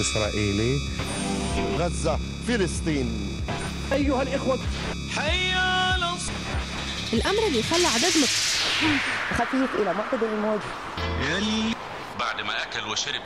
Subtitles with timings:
[0.00, 0.78] إسرائيلي.
[1.78, 2.18] غزة
[2.48, 3.08] فلسطين.
[3.92, 4.58] أيها الإخوة.
[5.16, 6.08] حي على
[7.12, 8.28] الأمر اللي خلى عدد مت...
[9.30, 10.60] خفيف إلى معتدل الموج
[11.30, 11.74] يلي
[12.20, 13.22] بعد ما أكل وشرب.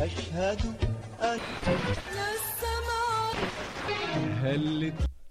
[0.00, 0.60] أشهد
[1.22, 1.38] أن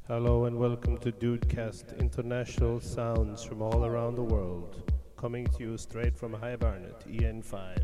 [0.08, 4.72] Hello and welcome to Dudecast, international sounds from all around the world,
[5.18, 7.78] coming to you straight from High Barnet, EN5.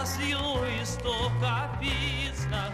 [0.00, 2.72] razioi sto capisca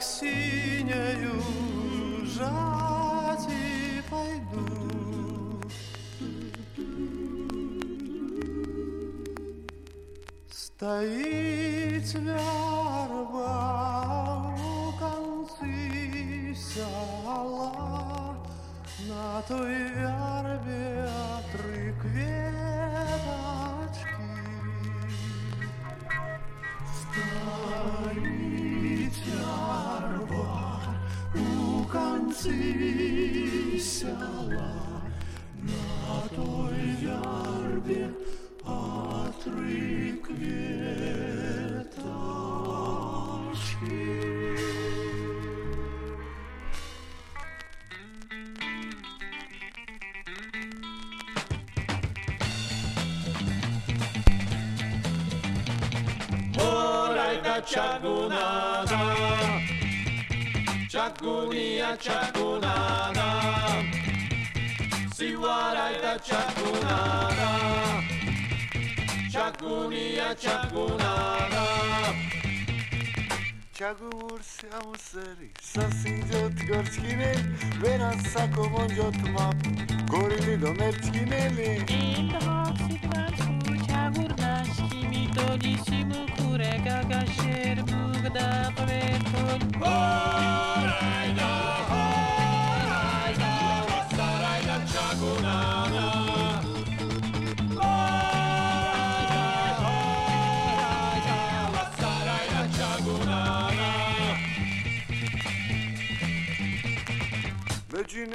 [0.00, 1.42] К синею
[2.24, 5.60] жать и пойду.
[10.50, 11.19] Стоит
[57.74, 59.00] çakunada
[60.88, 63.28] Çakunia çakunada
[65.14, 67.50] Sivarayda çakunada
[69.32, 71.66] Çakunia çakunada
[73.80, 77.42] Чагуурсиам сари сасинҷот горчкинел
[77.82, 79.58] веран сакомонҷот мап
[80.12, 81.70] горили домерчкинели
[82.00, 83.32] инҳо сидван
[83.88, 85.89] чагур нашки митонис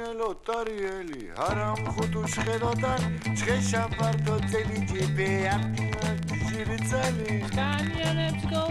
[0.06, 2.98] ملو تاری الی هرام خودش خدادر
[3.38, 5.58] چه شب بر تو جی بیا
[6.28, 8.65] پیش جی بیتالی دانیال ابتدو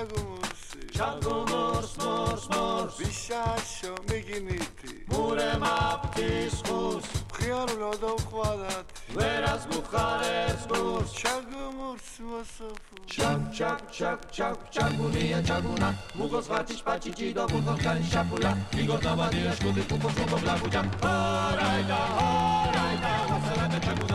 [0.00, 8.86] ჩაგუმურსი ჩაგუმურს მურს მურს ვიშაშო მიგინითი მურემა ფთისხურს მხიარულო დავხვადათ
[9.16, 11.10] ვერას გუხარებს გურს.
[11.20, 12.96] ჩაგუმურს მოსოფო.
[13.12, 15.88] ჩაგ ჩაგ ჩაგ ჩაგ ჩაგუნია ჩაგუნა.
[16.18, 24.09] მუგოს ხარჩი პაჩიჭი და მუგოს ხარი შაპულა მიგორდავადია შკუდი კუპოს მოგობლაგუჯა ჰორაიდა ჰორაიდა ვასალადა ჩაგუნა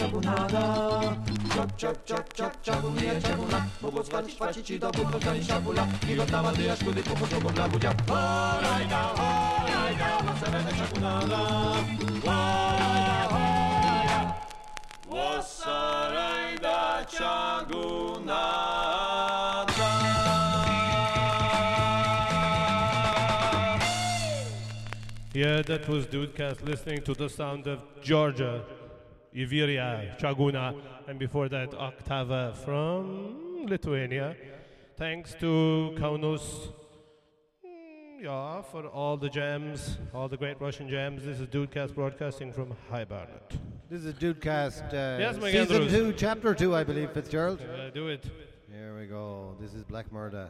[0.00, 0.64] Čagunija čagunada
[1.54, 6.40] Čak, čak, čak, čak, čagunija čaguna Mugos vačić pačići do burgos kan šapula Igor da
[6.40, 11.42] vadija škudi pupo šupo blaguđa Orajda, orajda, vasarajda čagunada
[12.24, 14.34] Orajda, orajda
[15.10, 18.70] Vasarajda čagunada
[25.34, 28.64] Yeah, that was DOODcast listening to the sound of Georgia,
[29.34, 30.74] Iveriya, Chaguna,
[31.06, 34.36] and before that, Oktava from Lithuania.
[34.96, 36.72] Thanks to Kaunos,
[37.64, 41.24] mm, yeah, for all the gems, all the great Russian gems.
[41.24, 43.56] This is DOODcast broadcasting from High Barnet.
[43.88, 45.92] This is DOODcast, uh, Yes, season Andrews.
[45.92, 47.60] two, chapter two, I believe, Fitzgerald.
[47.62, 48.24] Uh, do it.
[48.70, 49.56] Here we go.
[49.60, 50.48] This is Black Merda.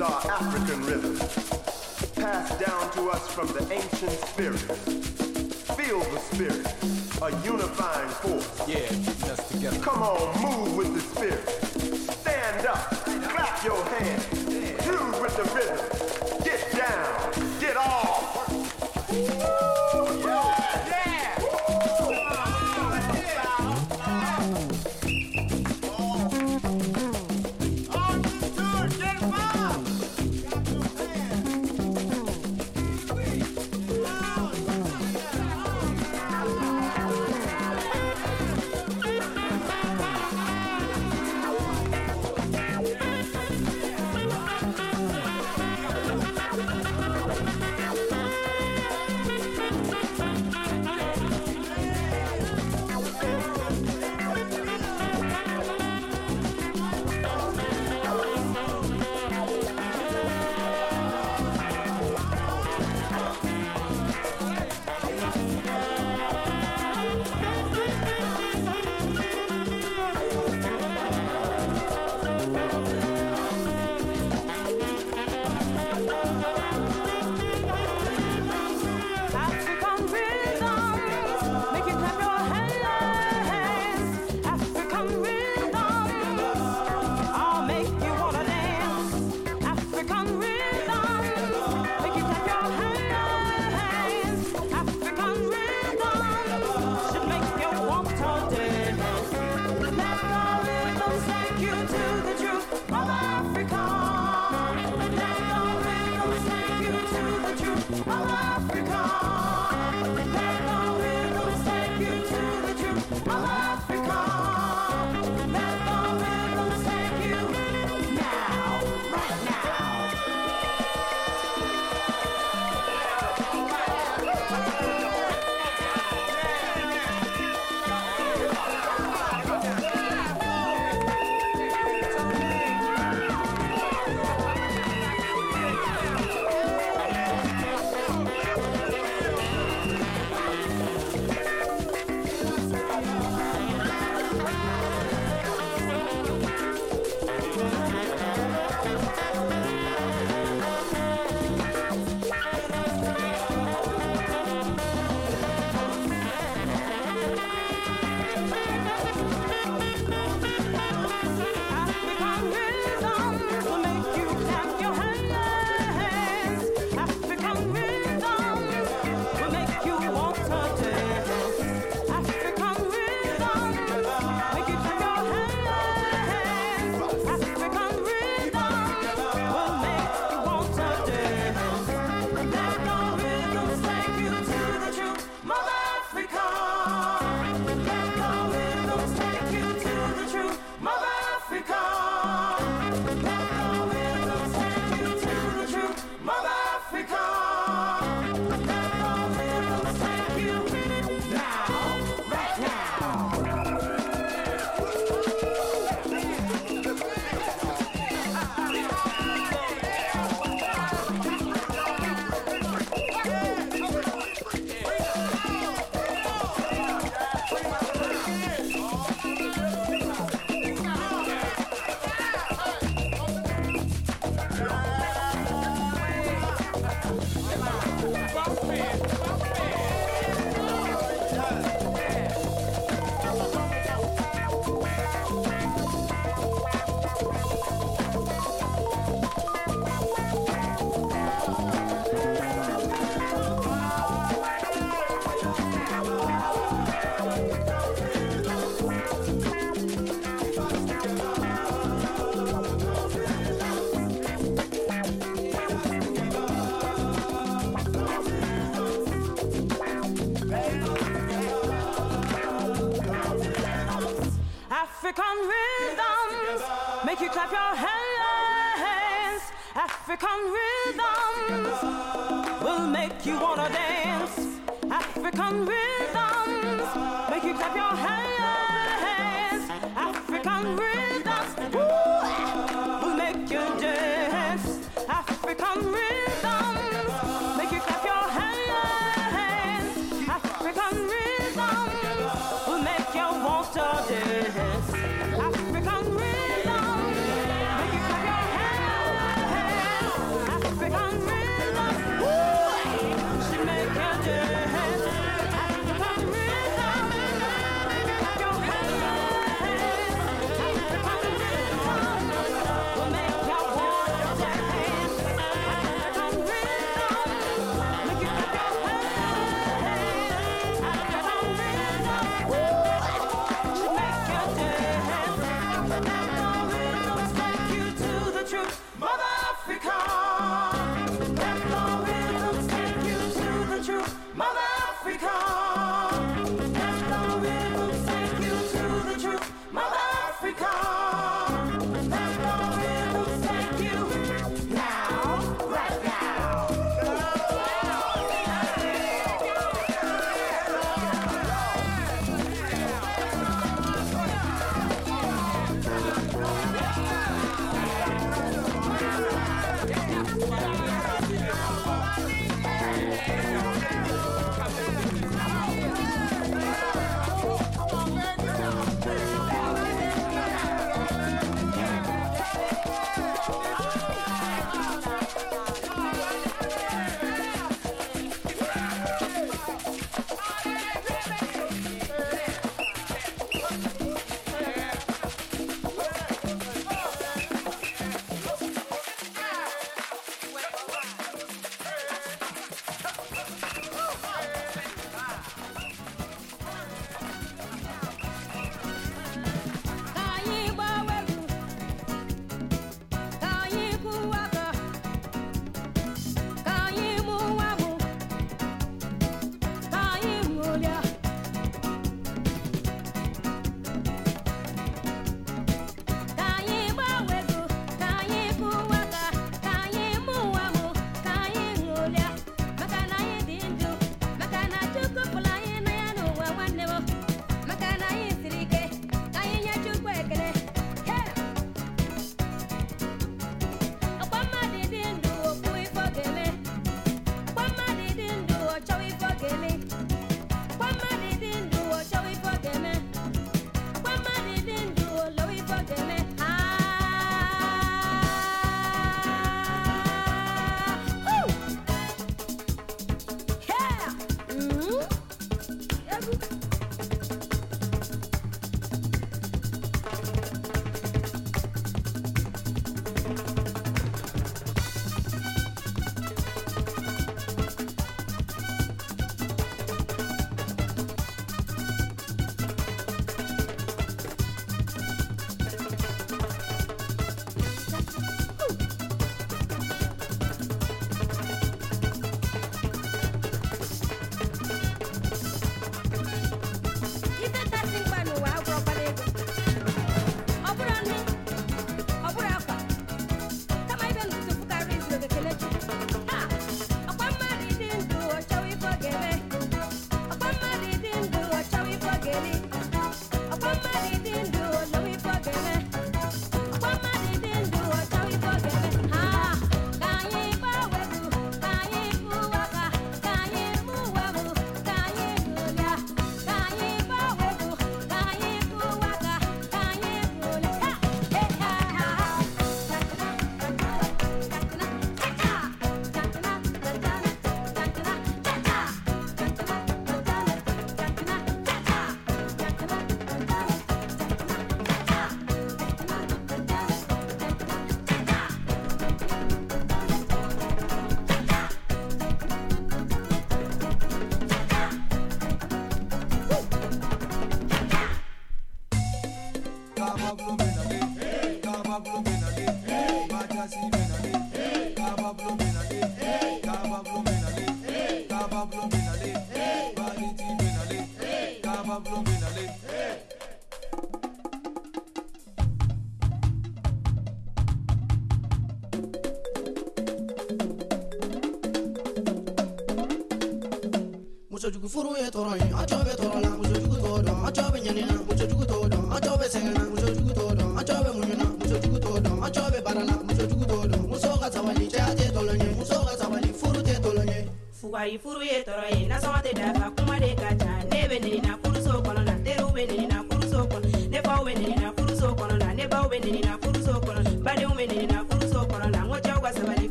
[0.00, 1.16] our African rhythm,
[2.14, 4.64] passed down to us from the ancient spirits.
[5.74, 6.66] Feel the spirit,
[7.20, 8.68] a unifying force.
[8.68, 9.78] Yeah, us together.
[9.80, 11.46] Come on, move with the spirit.
[12.20, 12.90] Stand up,
[13.30, 14.29] clap your hands.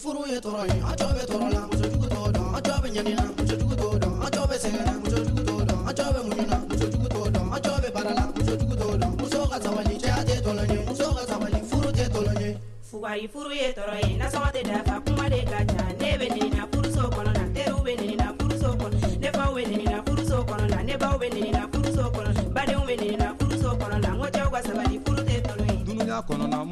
[0.00, 2.74] Furu ye tɔɔrɔ ye a cɔ bɛ tɔɔrɔ la muso jugu t'o dɔn a cɔ
[2.82, 5.92] bɛ ɲanina muso jugu t'o dɔn a cɔ bɛ sɛgɛnna muso jugu t'o dɔn a
[5.92, 8.88] cɔ bɛ muɲuna muso jugu t'o dɔn a cɔ bɛ baara la muso jugu t'o
[9.00, 12.48] dɔn muso ka sabali cɛya tɛ tɔlɔ ye muso ka sabali furu tɛ tɔlɔ ye.
[12.90, 15.84] Fugari furu ye tɔɔrɔ ye nasɔngɔ tɛ dafa kuma de ka ca.
[16.00, 18.96] Ne bɛ nenina furuso kɔnɔ la teriw bɛ nenina furuso kɔnɔ.
[19.20, 22.30] Ne faw bɛ nenina furuso kɔnɔ la ne baw bɛ nenina furuso kɔnɔ.
[22.54, 23.39] Badenw bɛ nenina furuso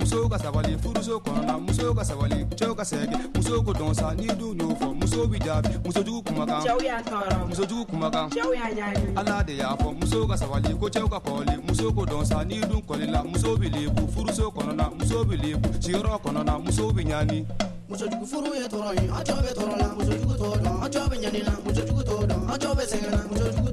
[0.09, 3.73] kɔnɔna musow ka sabali furuso kɔnɔna ah, musow ka sabali cɛw ka sɛgɛ musow ko
[3.73, 7.49] dɔn sa n'i dun y'o fɔ musow bi jaabi muso jugu kumakan cɛw y'a tɔɔrɔ
[7.49, 11.09] muso jugu kumakan cɛw y'a ɲaani ala de y'a fɔ musow ka sabali ko cɛw
[11.11, 14.97] ka kɔli musow ko dɔn sa n'i dun kɔli la musow bi lebu furuso kɔnɔna
[14.99, 17.45] musow bi lebu sigiyɔrɔ kɔnɔna musow bi ɲaani
[17.89, 20.85] muso jugu furu ye tɔɔrɔ ye a cɔ bɛ tɔɔrɔ la muso jugu t'o dɔn
[20.85, 23.68] a cɔ bɛ ɲanina muso jugu t'o dɔn a cɔ bɛ sɛgɛnna muso jugu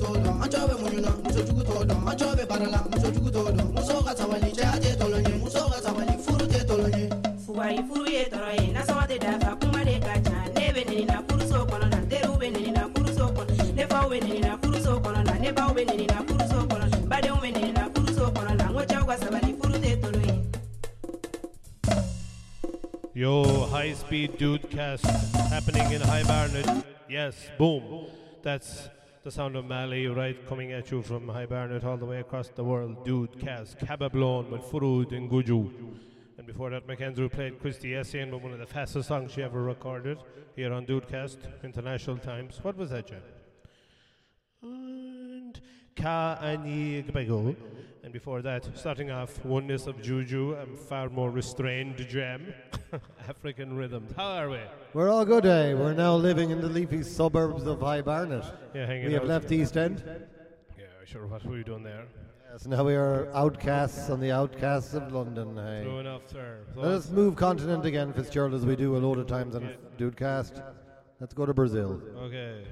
[23.86, 25.06] high speed DOODcast
[25.50, 26.68] happening in High Barnet.
[27.08, 28.08] Yes, boom.
[28.42, 28.90] That's
[29.24, 32.50] the sound of Mali right coming at you from High Barnet all the way across
[32.50, 33.06] the world.
[33.06, 35.72] Dude cast Kaba Blon with Furud and Guju.
[36.40, 39.62] And before that, McAndrew played Christy Essien with one of the fastest songs she ever
[39.62, 40.18] recorded
[40.56, 42.58] here on DOODcast, International Times.
[42.64, 43.22] What was that, Jen?
[44.64, 45.62] And
[45.96, 47.56] Ka Ani Gbego.
[48.16, 52.54] Before that, starting off, Oneness of Juju and far more restrained jam,
[53.28, 54.14] African rhythms.
[54.16, 54.62] How are we?
[54.94, 55.74] We're all good, eh?
[55.74, 58.46] We're now living in the leafy suburbs of High Barnet.
[58.74, 59.28] Yeah, hanging we have out.
[59.28, 60.02] left East End.
[60.78, 61.28] Yeah, sure.
[61.28, 62.06] What were you doing there?
[62.50, 65.58] Yes, now we are outcasts on the outcasts of London.
[65.58, 65.84] Hey.
[65.84, 66.60] True enough, sir.
[66.74, 70.64] Let us move continent again, Fitzgerald, as we do a load of times on DOODcast.
[71.20, 72.02] Let's go to Brazil.
[72.18, 72.64] Okay.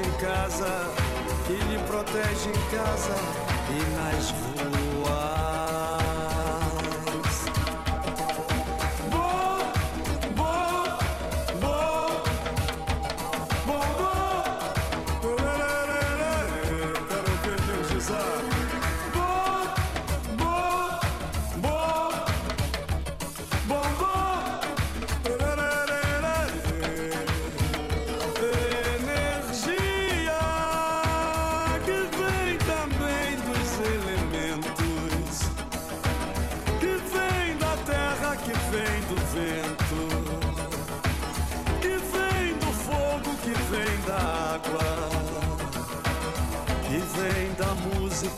[0.00, 0.90] protege em casa,
[1.46, 3.16] que lhe protege em casa
[3.70, 5.29] e nas ruas.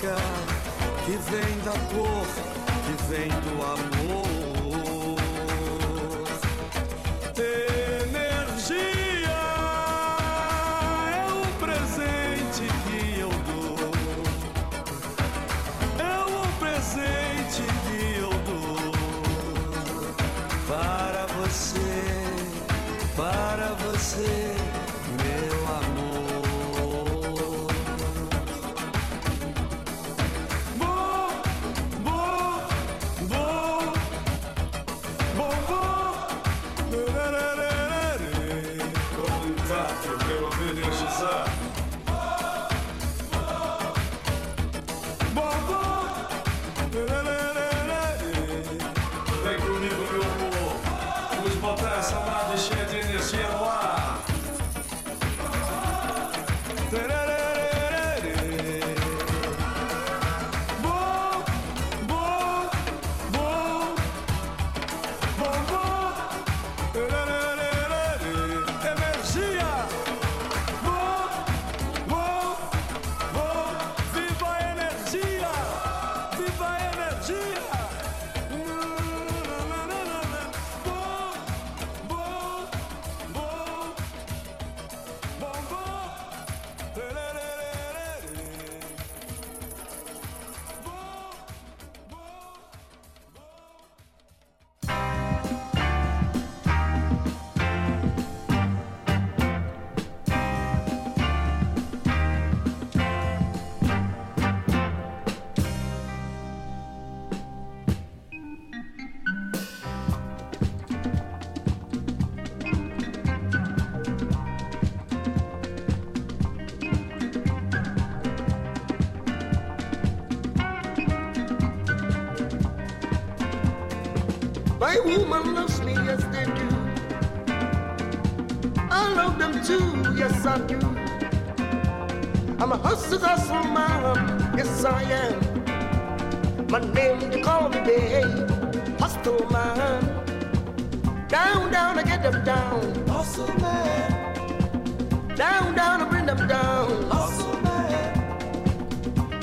[0.02, 0.16] música
[1.04, 2.26] que vem da cor,
[2.84, 5.18] que vem do amor.
[8.02, 8.66] Energia
[11.08, 13.90] é o presente que eu dou.
[15.98, 18.92] É o presente que eu dou
[20.66, 22.02] para você,
[23.16, 24.61] para você.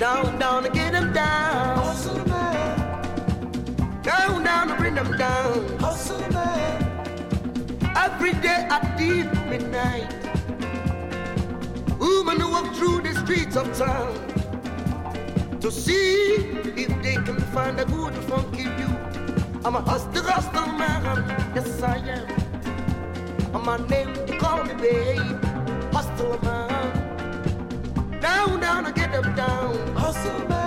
[0.09, 1.77] Down, down to get them down.
[1.77, 4.01] Hustle man.
[4.01, 5.77] Down, down to bring them down.
[5.77, 6.77] Hustle man.
[7.95, 10.09] Every day at deep midnight.
[11.99, 14.15] Women walk through the streets of town
[15.61, 18.93] to see if they can find a good funky view.
[19.63, 21.53] I'm a hustler, hustler man.
[21.53, 23.53] Yes, I am.
[23.53, 25.37] And my name, they call me babe.
[25.93, 26.68] Hustler man
[28.69, 29.97] down, I get up down.
[29.97, 30.58] Awesome.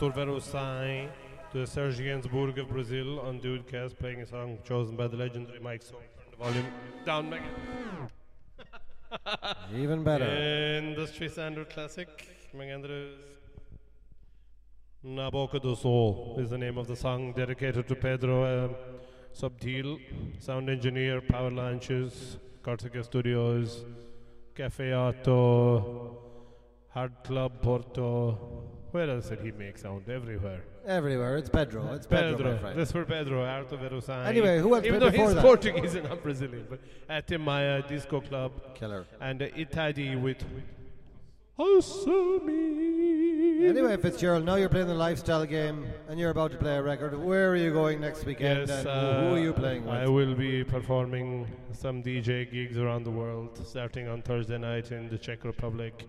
[0.00, 1.10] Arthur Verocai,
[1.52, 5.82] to Serge Gainsbourg of Brazil on DOODcast, playing a song chosen by the legendary Mike
[5.82, 5.96] So.
[5.96, 6.66] Turn the volume
[7.04, 8.08] down, Megan.
[9.76, 10.24] Even better.
[10.24, 12.08] Industry standard classic,
[12.56, 13.12] Megandrus.
[15.02, 18.74] Na Boca do Sol is the name of the song dedicated to Pedro um,
[19.34, 20.00] Subtil,
[20.38, 23.84] sound engineer, Power Lunches, Corsica Studios,
[24.54, 26.16] Cafe Oto,
[26.88, 28.69] Hard Club Porto.
[28.92, 30.08] Where else did he make sound?
[30.08, 30.62] Everywhere.
[30.86, 31.36] Everywhere.
[31.36, 31.92] It's Pedro.
[31.94, 32.52] It's Pedro, Pedro.
[32.52, 32.78] my friend.
[32.78, 34.26] This for Pedro, Arto Verocai.
[34.26, 35.42] Anyway, who else Even though he's that?
[35.42, 36.66] Portuguese and not Brazilian.
[36.68, 38.52] But at Tim Maia Disco Club.
[38.74, 39.06] Killer.
[39.20, 40.44] And uh, Itadi with
[43.68, 47.14] Anyway, Fitzgerald, now you're playing the lifestyle game and you're about to play a record.
[47.22, 49.92] Where are you going next weekend Yes, uh, who are you playing with?
[49.94, 55.10] I will be performing some DJ gigs around the world, starting on Thursday night in
[55.10, 56.08] the Czech Republic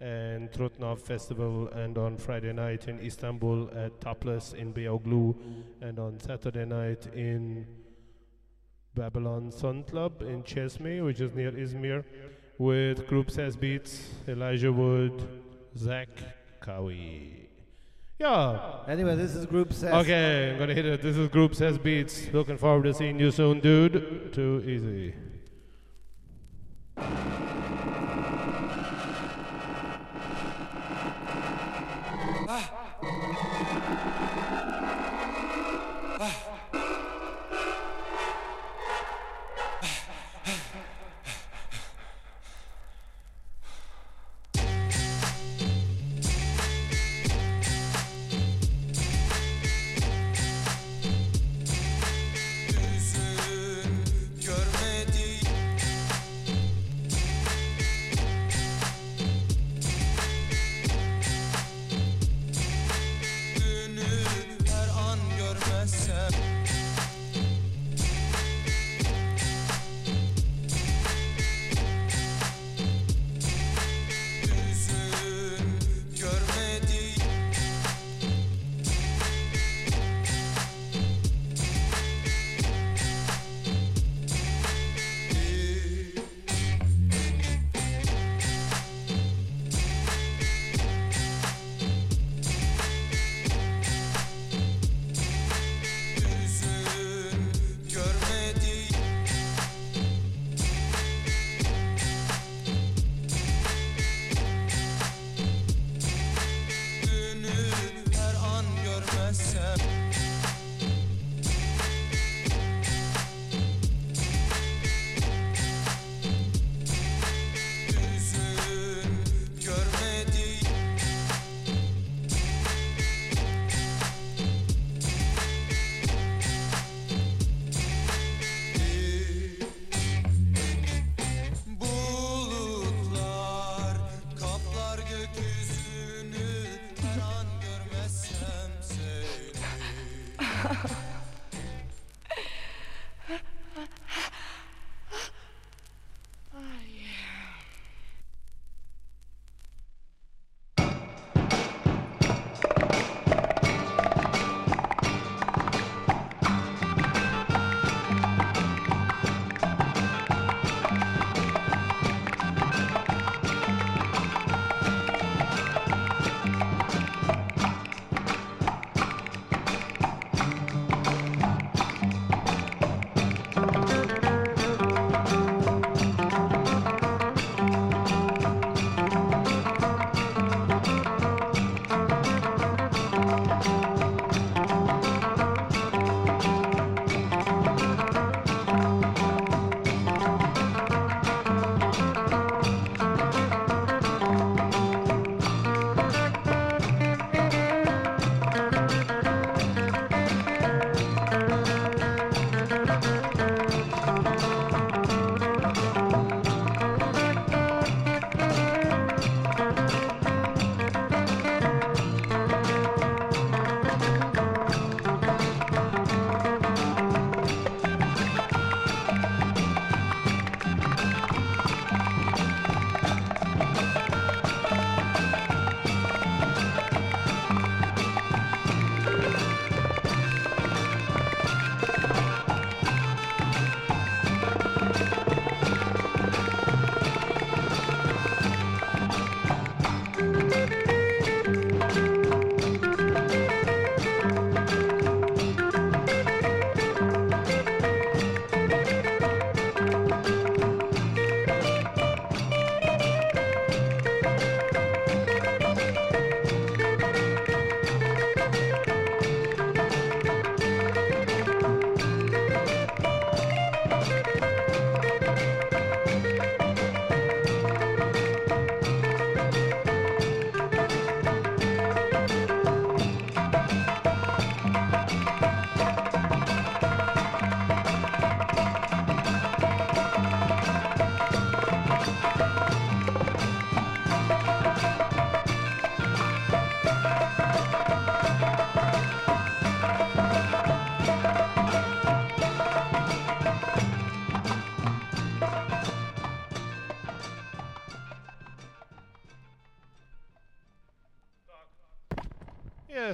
[0.00, 5.36] and Trutnov Festival, and on Friday night in Istanbul at Topless in Beyoğlu,
[5.80, 7.66] and on Saturday night in
[8.94, 12.04] Babylon Sun Club in Chesme, which is near Izmir,
[12.58, 15.26] with Grup Ses Beats, Elijah Wood,
[15.76, 16.08] Zach
[16.60, 17.48] Cowie.
[18.18, 18.84] Yeah.
[18.86, 19.92] Anyway, this is Grup Ses.
[19.92, 21.00] Okay, I'm gonna hit it.
[21.00, 22.30] This is Grup Ses Beats.
[22.32, 24.32] Looking forward to seeing you soon, dude.
[24.32, 25.14] Too easy.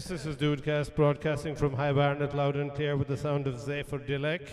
[0.06, 3.56] Yes, this is DOODcast broadcasting from High Barnet loud and clear with the sound of
[3.56, 4.46] Zafer Dilek.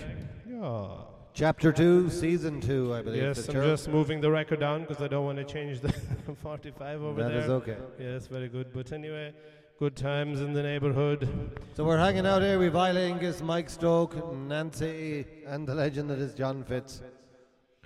[0.50, 0.88] Yeah.
[1.36, 3.22] Chapter 2, Season 2, I believe.
[3.22, 3.70] Yes, I'm Fitzgerald.
[3.70, 5.94] just moving the record down because I don't want to change the
[6.42, 7.78] 45 over That That is okay.
[8.00, 8.74] Yes, very good.
[8.74, 9.32] But anyway,
[9.78, 11.30] good times in the neighbourhood.
[11.76, 16.18] So we're hanging out here with Vile Angus, Mike Stoke, Nancy, and the legend that
[16.18, 17.04] is John Fitz.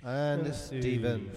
[0.02, 0.54] And.
[0.54, 1.30] Stephen.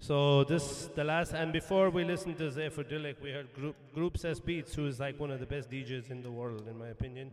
[0.00, 4.16] So this the last and before we listened to Zafer Dilek, we heard Group Grup
[4.16, 6.88] Ses Beats, who is like one of the best DJs in the world, in my
[6.88, 7.32] opinion.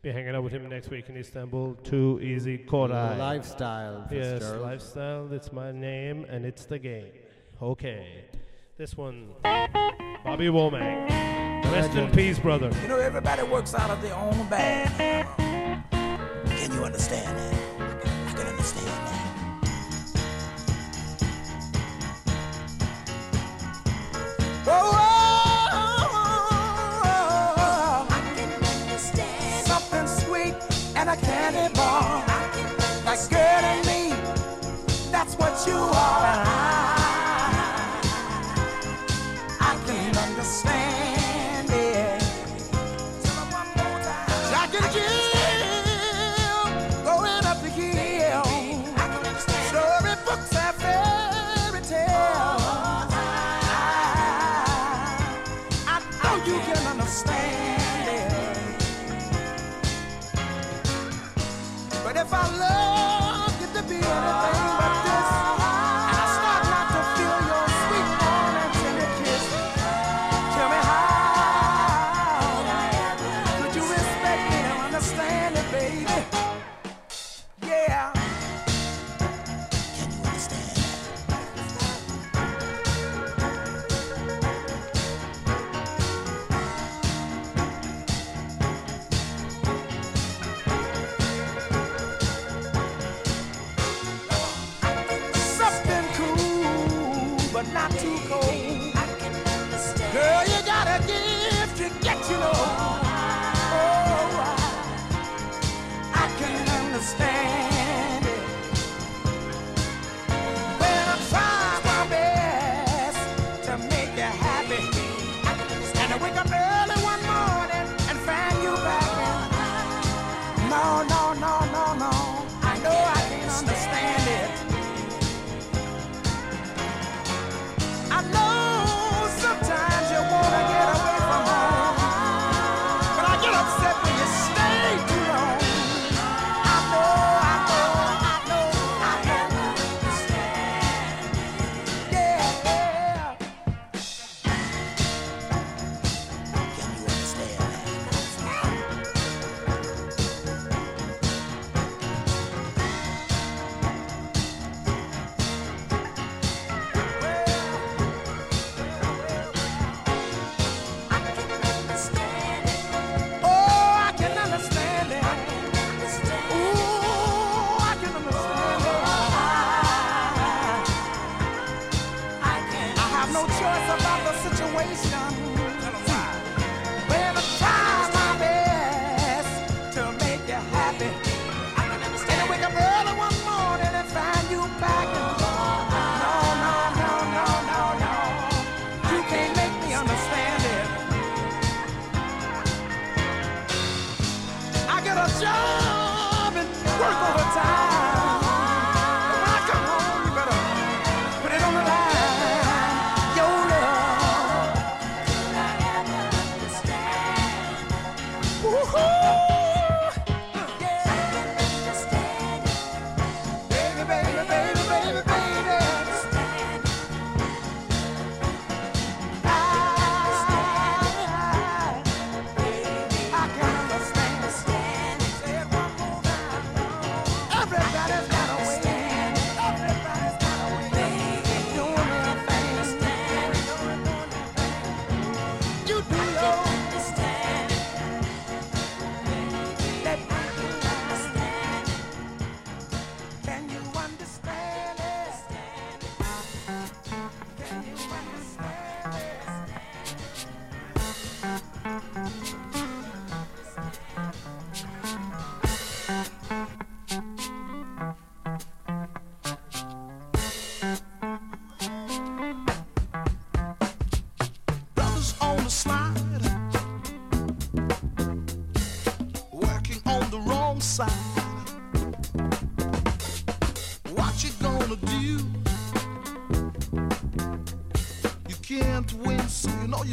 [0.00, 1.74] Be hanging out with him next week in Istanbul.
[1.82, 3.18] Too easy, Koray.
[3.18, 4.62] Lifestyle, Yes, Fitzgerald.
[4.62, 5.32] lifestyle.
[5.32, 7.10] It's my name and it's the game.
[7.62, 8.26] Okay,
[8.76, 11.10] this one, Bobby Womack.
[11.72, 12.70] Rest in peace, brother.
[12.82, 15.26] You know, everybody works out of their own bag.
[16.46, 17.73] Can you understand that?
[31.44, 34.10] And a candy girl and me,
[35.10, 36.93] that's what you are.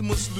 [0.02, 0.31] You must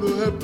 [0.00, 0.37] gonna happen.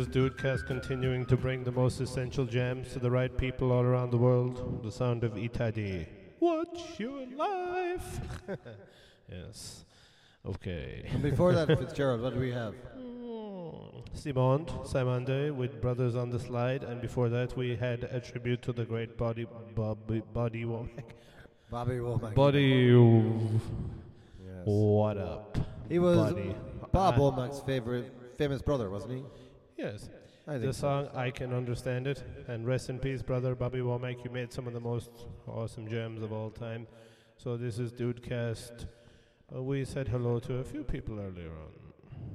[0.00, 4.10] Is DOODcast continuing to bring the most essential gems to the right people all around
[4.10, 4.82] the world.
[4.82, 6.06] The sound of Itadi.
[6.40, 8.20] Watch your life.
[9.30, 9.84] yes.
[10.46, 11.06] Okay.
[11.12, 12.74] And before that, Fitzgerald, what do we have?
[14.14, 18.72] Simond, Cymande with Brothers on the Slide, and before that we had a tribute to
[18.72, 21.12] the great body Bobby Body Womack.
[21.70, 22.34] Bobby Womack.
[22.34, 22.90] Body.
[24.42, 24.62] Yes.
[24.64, 25.58] What up?
[25.90, 26.56] He was Buddy.
[26.90, 29.24] Bob Womack's favorite, famous brother, wasn't he?
[29.80, 30.10] Yes.
[30.46, 30.80] I think the so.
[30.80, 32.22] song I Can Understand It.
[32.48, 34.22] And rest in peace, brother Bobby Womack.
[34.22, 35.10] You made some of the most
[35.46, 36.86] awesome gems of all time.
[37.38, 38.86] So this is DOODcast
[39.54, 41.72] Uh, we said hello to a few people earlier on.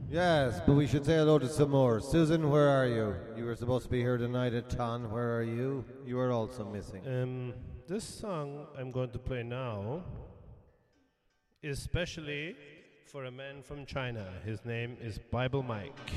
[0.09, 1.99] Yes, but we should say hello to some more.
[1.99, 3.15] Susan, where are you?
[3.37, 5.11] You were supposed to be here tonight at Ton.
[5.11, 5.85] Where are you?
[6.05, 7.07] You are also missing.
[7.07, 7.53] Um,
[7.87, 10.03] this song I'm going to play now
[11.61, 12.55] is specially
[13.05, 14.25] for a man from China.
[14.43, 16.11] His name is Bible Mike.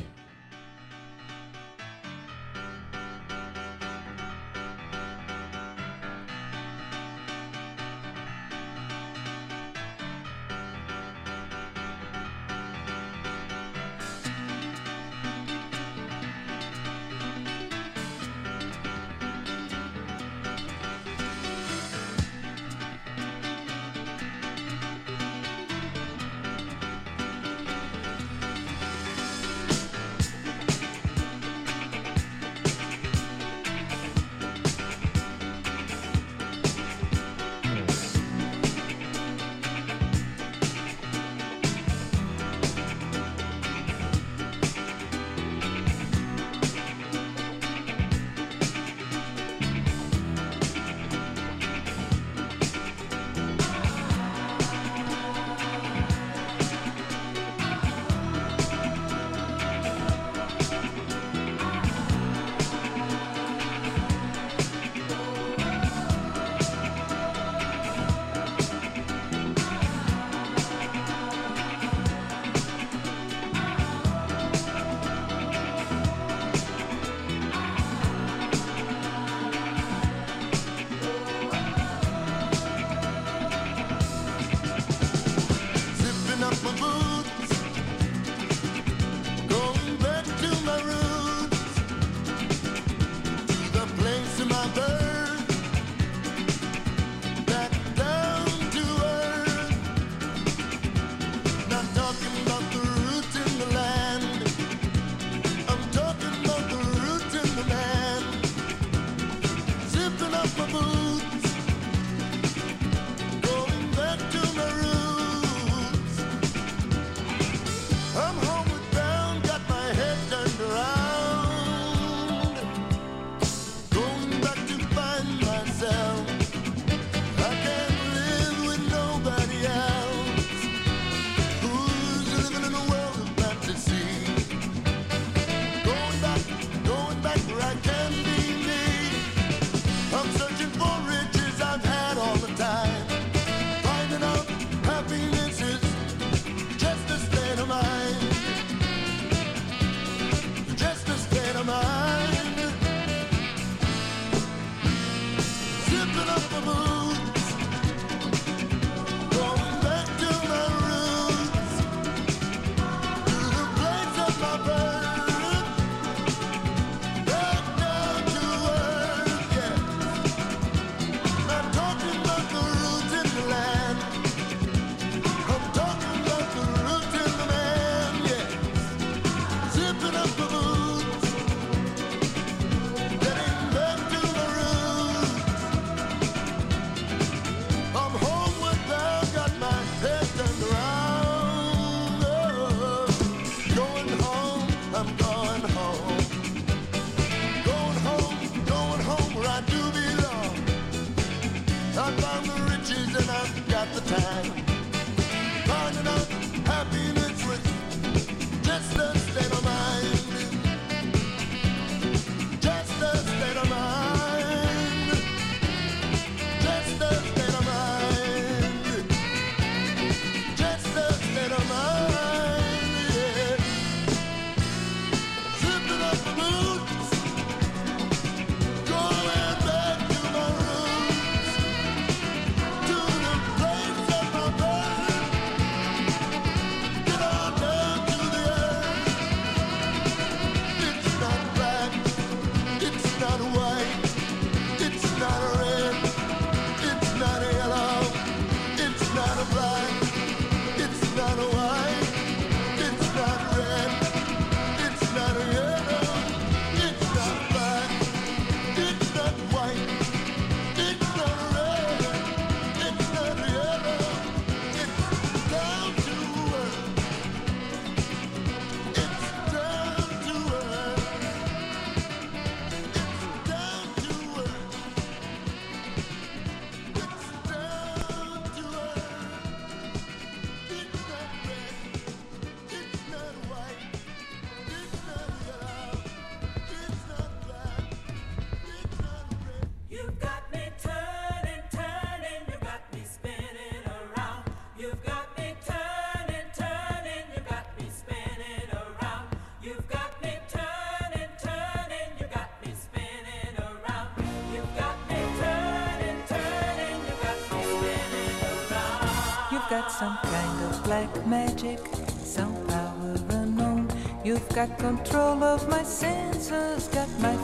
[311.63, 311.81] Magic,
[312.23, 313.89] some power unknown.
[314.25, 317.38] You've got control of my senses, got my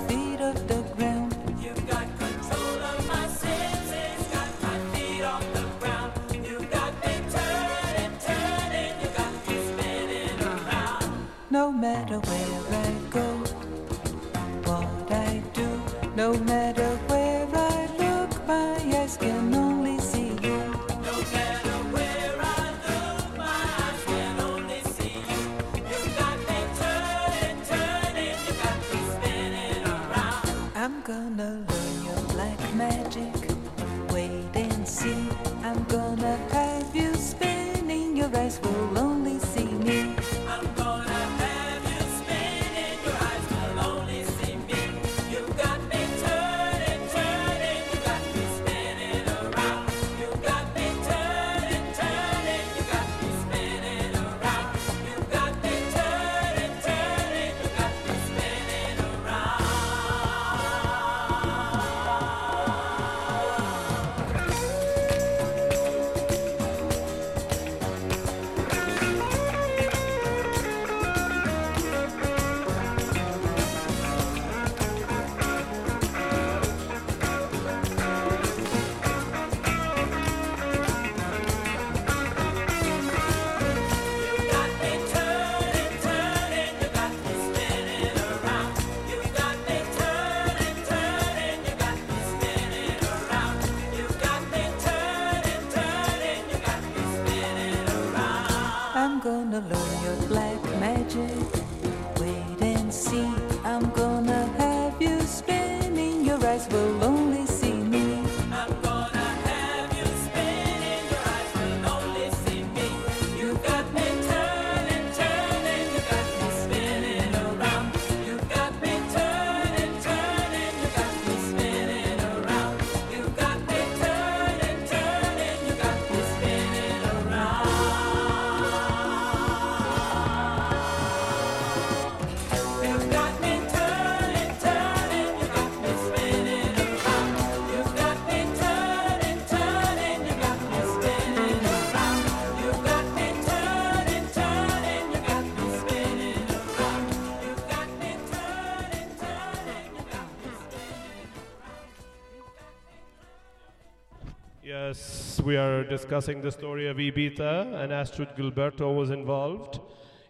[155.85, 159.81] are discussing the story of Ibiza, and Astrud Gilberto was involved.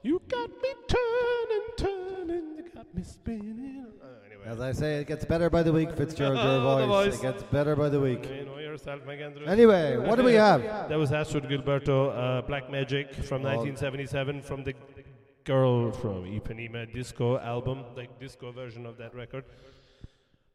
[0.03, 3.87] You got me turning, turning, you got me spinning.
[4.03, 4.45] Uh, anyway.
[4.47, 6.87] As I say, it gets better by the week, Fitzgerald, your voice.
[6.87, 7.19] voice.
[7.19, 8.29] It gets better by the week.
[8.29, 9.01] You know yourself,
[9.47, 10.63] Anyway, what do we have?
[10.63, 14.75] That was Astrud Gilberto, uh, Black Magic from 1977, from the
[15.45, 19.45] girl from Ipanema disco album, like disco version of that record.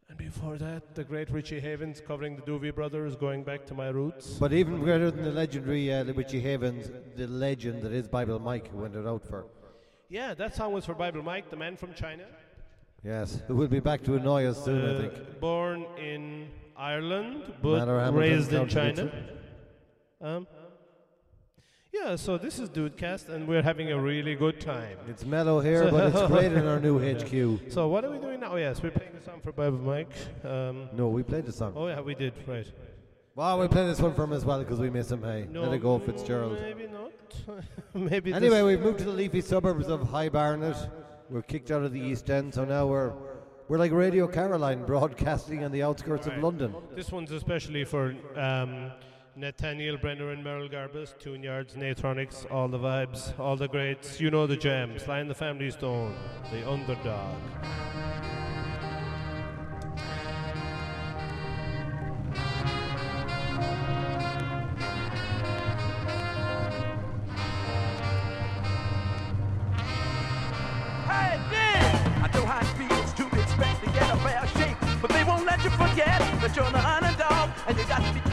[0.10, 3.90] And before that, the great Richie Havens covering the Doobie Brothers, going back to my
[3.90, 4.38] roots.
[4.40, 8.72] But even greater than the legendary uh, Richie Havens, the legend that is Bible Mike,
[8.72, 9.45] who went it out for.
[10.10, 12.23] Yeah, that song was for Bible Mike, the man from China.
[13.03, 15.40] Yes, who will be back to annoy us soon, I Uh, think.
[15.40, 19.11] Born in Ireland, but raised in China.
[20.22, 20.48] Um,
[21.91, 24.98] yeah, so this is DOODcast, and we're having a really good time.
[25.07, 27.72] It's mellow here, but it's great in our new HQ.
[27.72, 28.53] So what are we doing now?
[28.53, 30.11] Oh, yes, we're playing a song for Bible Mike.
[30.44, 31.74] Um, No, we played the song.
[31.76, 32.34] oh yeah, we did.
[32.48, 32.68] Right.
[33.36, 35.24] Well, we'll play this one for him as well because we miss him.
[35.24, 36.60] Hey, No, let it go, Fitzgerald.
[36.61, 37.11] Maybe not.
[37.94, 38.34] maybe.
[38.34, 40.76] Anyway, we've moved to the leafy suburbs of High Barnet.
[41.30, 43.14] We're kicked out of the East End, so now we're
[43.68, 46.74] we're like Radio Caroline, broadcasting on the outskirts of London.
[46.95, 48.91] This one's especially for um,
[49.40, 54.20] Nathaniel Brenner and Merrill Garbus, Tune Yards, Natronics, all the vibes, all the greats.
[54.20, 54.99] You know the jam.
[54.99, 56.14] Sly and the Family Stone,
[56.52, 57.38] the underdog.
[75.02, 78.28] But they won't let you forget that you're the underdog and you got to be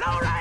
[0.00, 0.39] limpid, and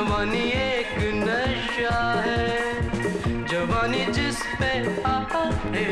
[0.00, 4.70] जवानी एक नशा है। जवानी जिस पे
[5.04, 5.84] आए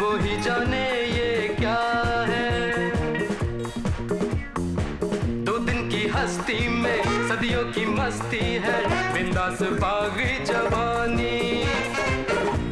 [0.00, 1.76] वो ही जाने ये क्या
[2.28, 2.90] है।
[5.44, 8.80] दो दिन की हस्ती में सदियों की मस्ती है,
[9.12, 11.64] बिंदास बागी जवानी।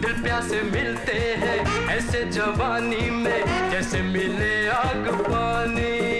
[0.00, 6.15] दिल प्यासे मिलते हैं ऐसे जवानी में, जैसे मिले आग पानी।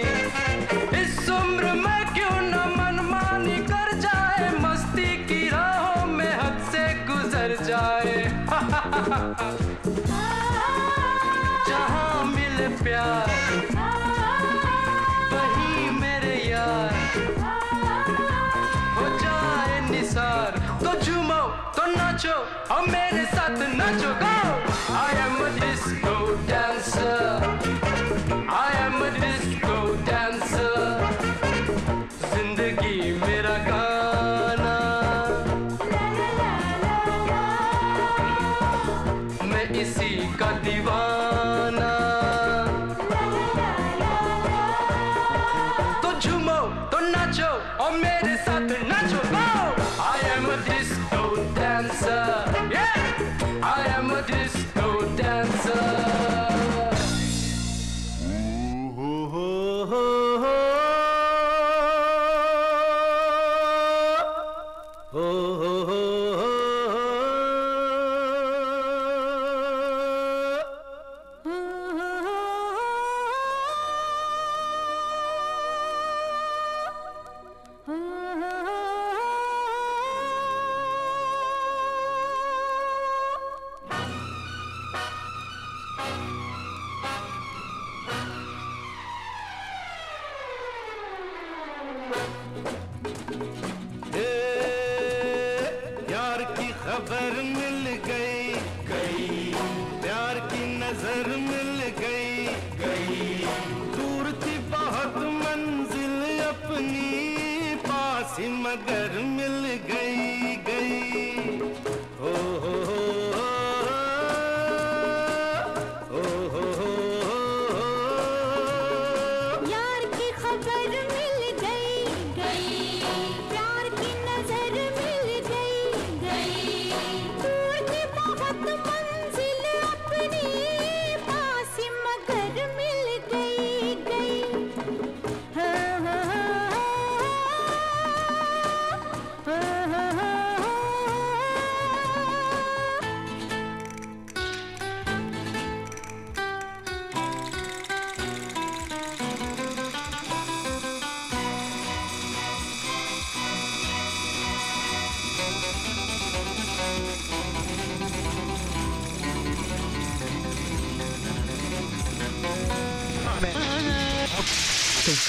[11.68, 13.28] जहाँ मिले प्यार
[15.32, 16.94] वही मेरे यार।
[18.96, 21.40] हो जाए निसार तो झूमो
[21.76, 22.36] तो नाचो
[22.72, 23.05] हमें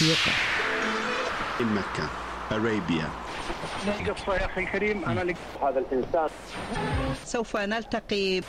[0.01, 0.31] الموسيقى
[1.59, 2.09] مكة
[2.51, 3.09] أرابيا
[3.87, 3.99] لا
[4.33, 6.29] يا أخي الكريم أنا لك هذا الإنسان
[7.25, 8.41] سوف نلتقي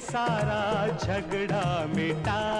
[0.00, 1.64] सारा झगड़ा
[1.94, 2.53] मिटा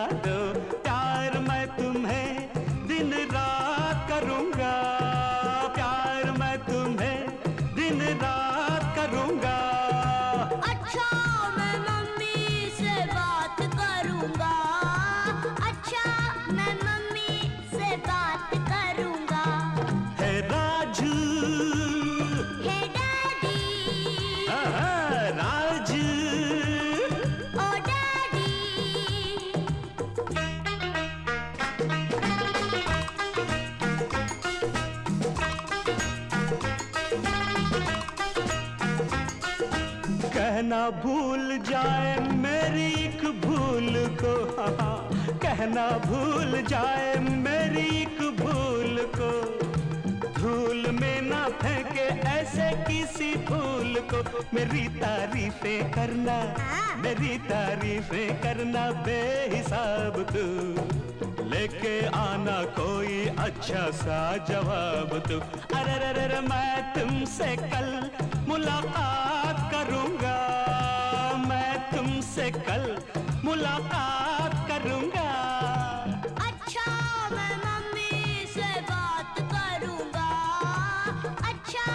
[63.44, 64.18] अच्छा सा
[64.48, 65.38] जवाब तू
[65.78, 67.88] अरे अरे मैं तुमसे कल
[68.48, 70.36] मुलाकात करूँगा।
[71.48, 72.84] मैं तुमसे कल
[73.44, 75.28] मुलाकात करूँगा।
[76.46, 76.86] अच्छा
[77.34, 80.28] मैं मम्मी से बात करूँगा।
[81.50, 81.86] अच्छा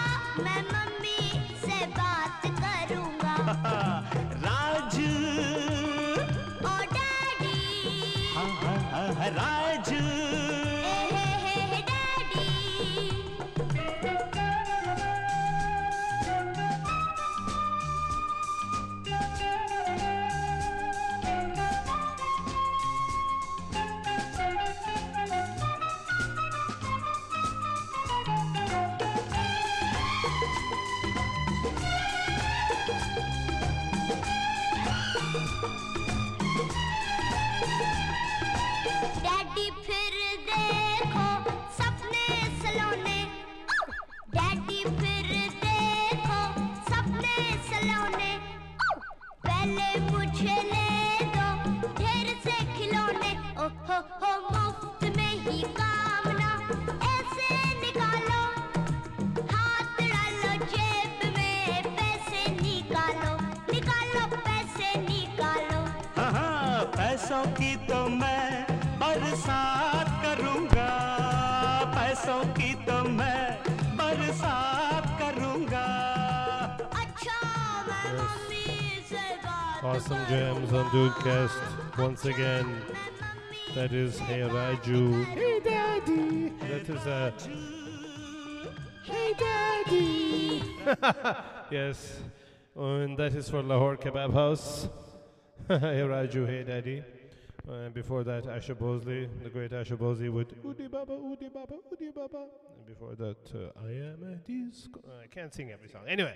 [0.42, 1.20] मैं मम्मी
[1.66, 3.34] से बात करूँगा।
[4.46, 5.12] राजू।
[6.68, 7.58] ओ डैडी।
[8.36, 10.29] हाँ, हाँ, हाँ, हाँ, Raju.
[81.20, 82.80] DOODcast once again.
[83.74, 85.24] That is Hey Raju.
[85.26, 86.48] Hey Daddy.
[86.60, 87.34] That is a.
[89.02, 90.62] Hey Daddy.
[91.70, 92.20] yes.
[92.74, 94.88] And that is for Lahore Kebab House.
[95.68, 97.02] hey Raju, hey Daddy.
[97.68, 102.14] And before that, Asha Bhosle, the great Asha Bhosle with Udi Baba, Udi Baba, Udi
[102.14, 102.46] Baba.
[102.90, 105.00] And before that, uh, I am a disco.
[105.22, 106.00] I can't sing every song.
[106.08, 106.34] Anyway,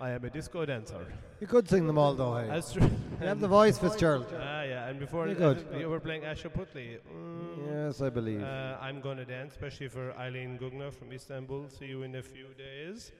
[0.00, 1.06] I am a disco dancer.
[1.40, 2.48] You could sing them all though, hey.
[2.48, 2.90] That's true.
[3.20, 4.26] You have the voice, Fitzgerald.
[4.36, 5.80] Ah, yeah, and before You uh, could.
[5.80, 6.98] you were playing Asha Putli.
[6.98, 8.42] Mm, Yes, I believe.
[8.42, 11.68] Uh, I'm gonna dance, especially for Eileen Gugna from Istanbul.
[11.68, 13.12] See you in a few days.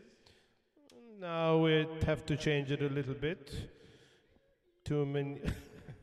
[1.20, 3.52] Now we have to change it a little bit.
[4.84, 5.40] Too many,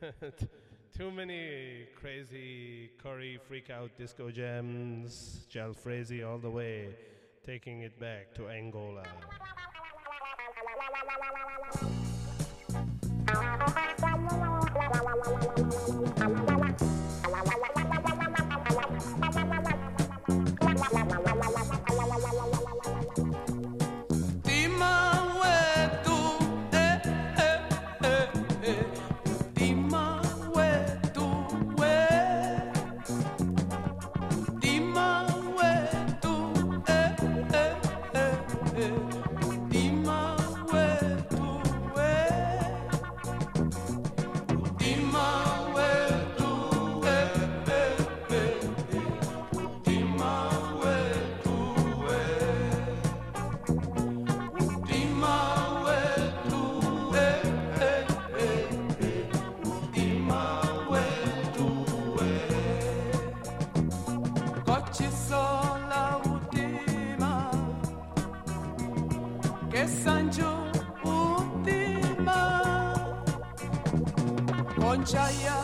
[1.00, 5.46] too many crazy curry freak out disco jams.
[5.50, 6.88] Jalfrezi all the way,
[7.42, 9.04] taking it back to Angola.
[75.10, 75.59] Conchaya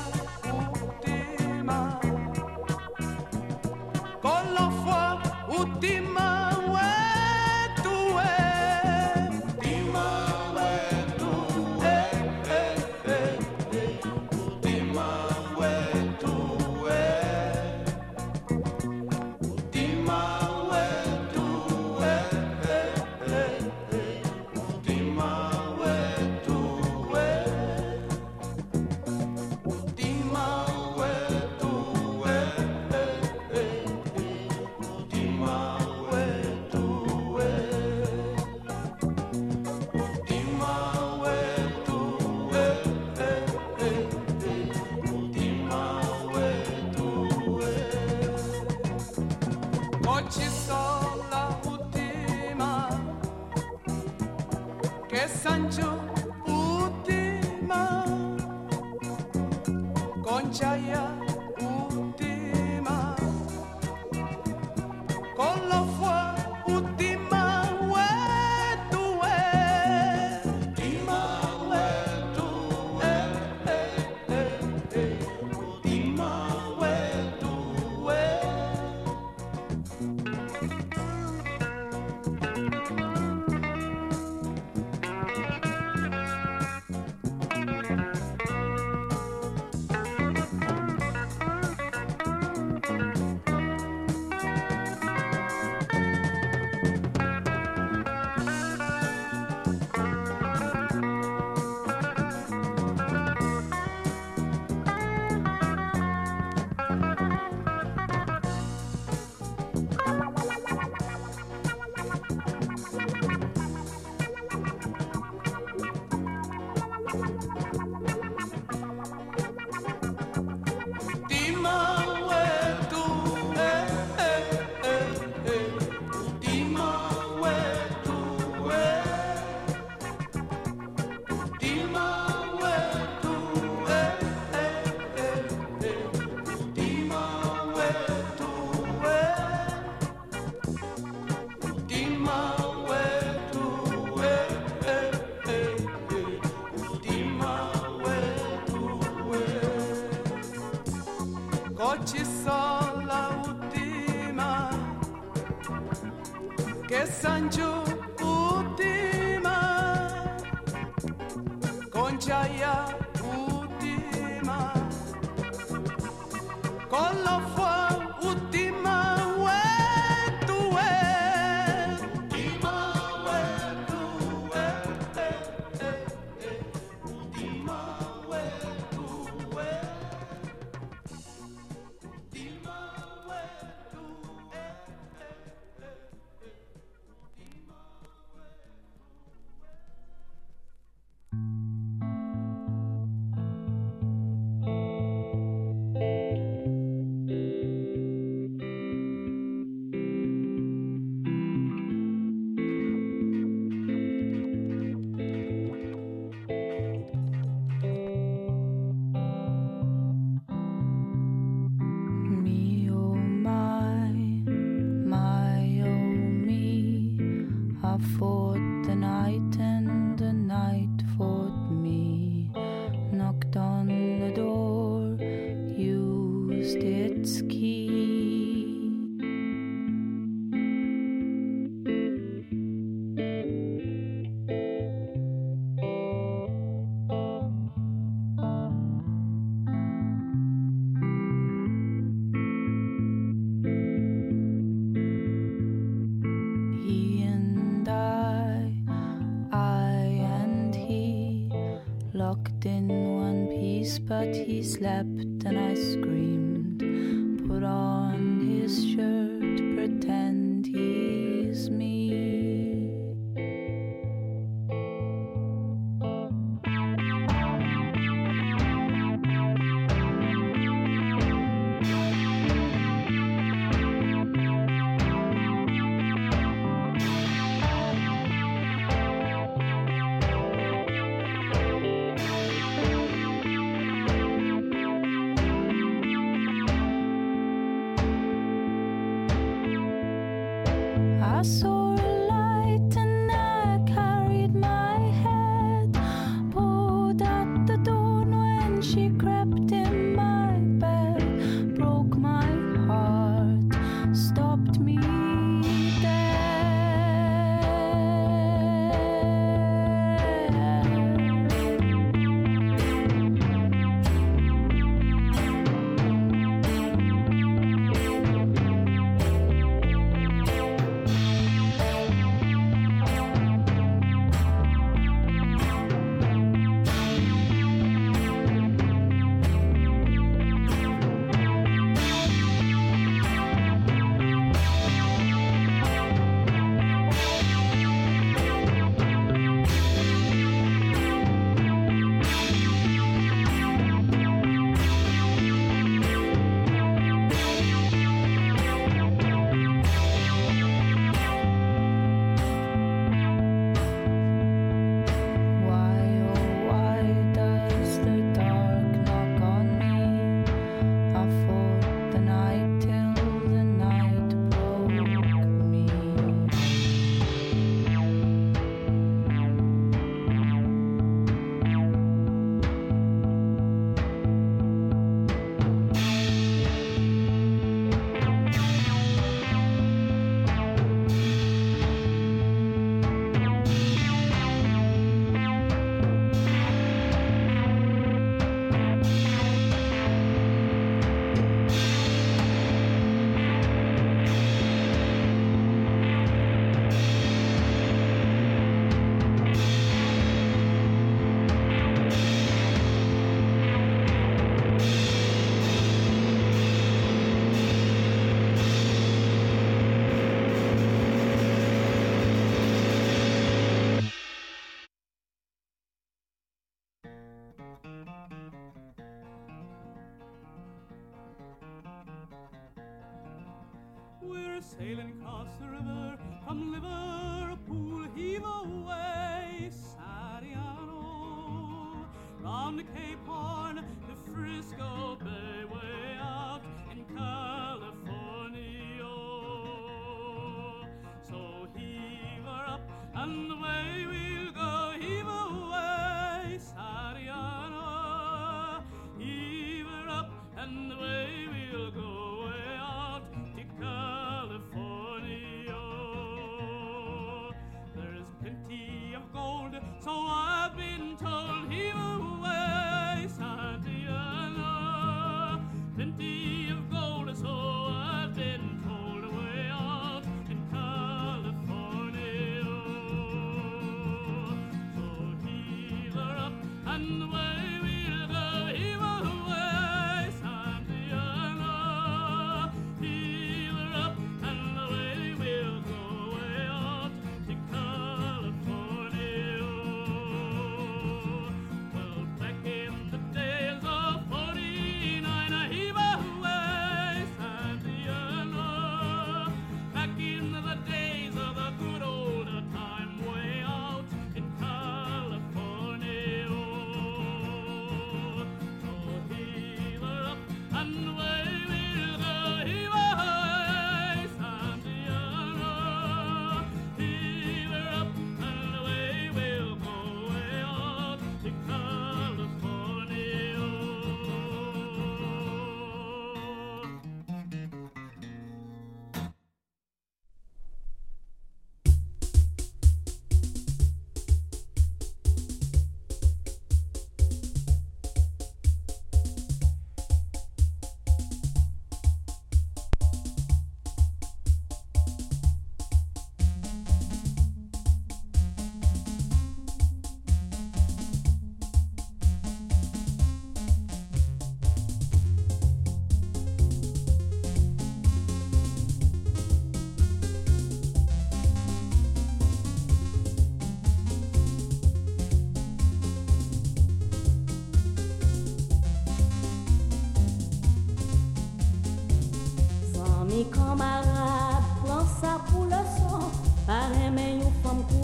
[254.56, 256.45] he slept and I screamed.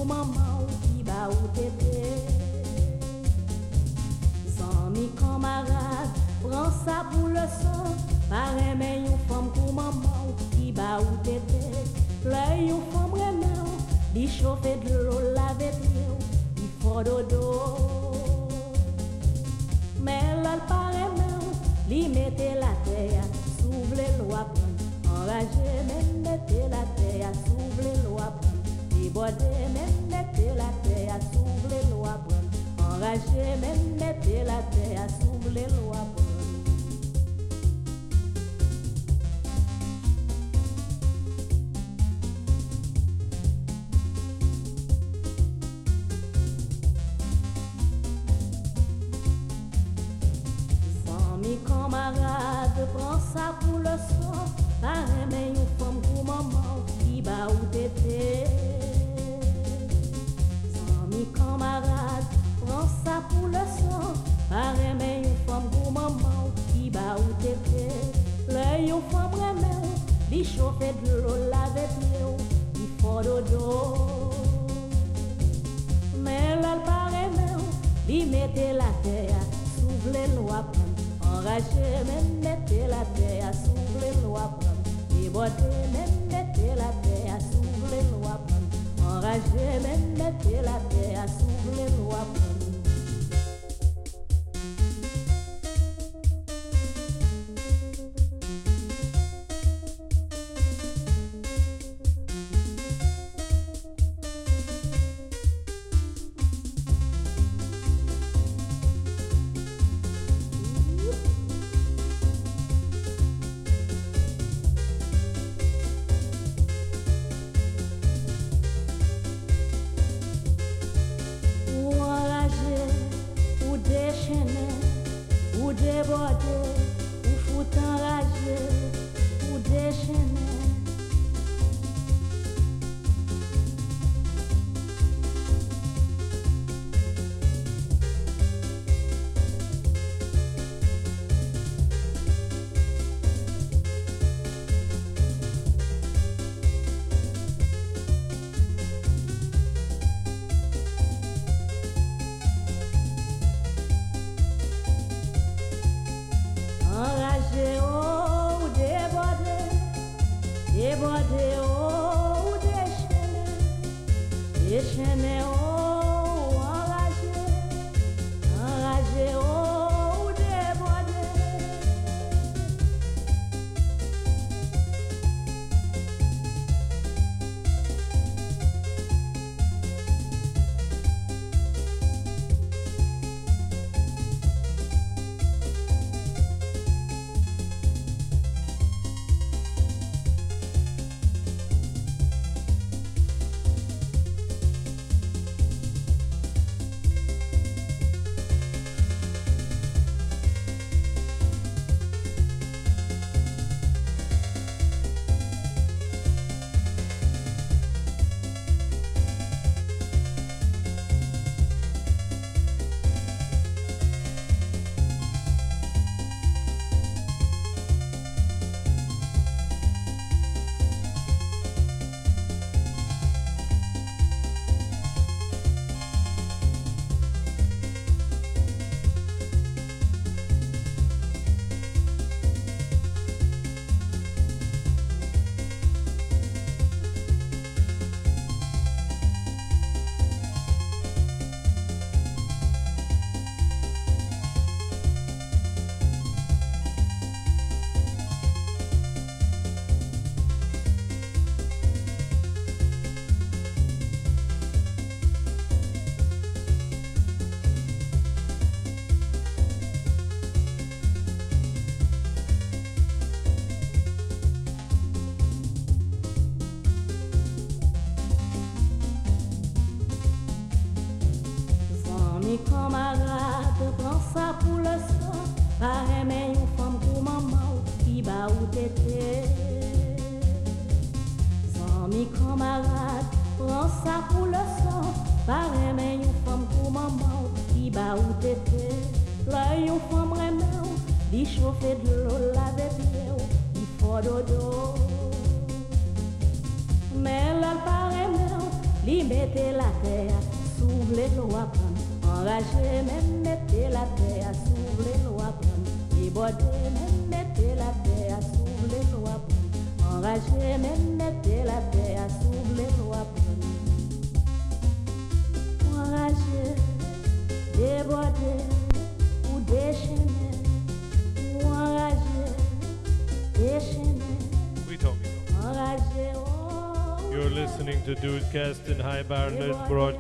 [0.04, 0.41] Pour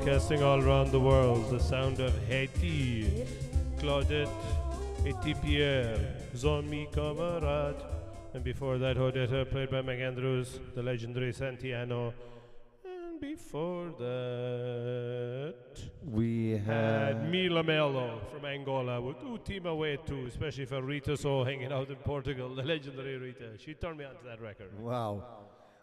[0.02, 1.48] broadcasting all around the world.
[1.50, 3.24] The sound of Haiti,
[3.78, 4.28] Claudette,
[5.06, 5.96] Eti Pierre,
[6.34, 7.80] Zanmi Camarade.
[8.34, 12.14] And before that, Oretta, played by McAndrews, the legendary Santi Anno.
[12.84, 15.54] And before that,
[16.04, 21.72] We had had Mila Melo from Angola with Utima Wetu, especially for Rita So hanging
[21.72, 23.56] out in Portugal, the legendary Rita.
[23.56, 24.76] She turned me onto that record.
[24.80, 25.22] Wow.